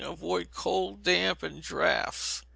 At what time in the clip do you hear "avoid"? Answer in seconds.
0.03-0.49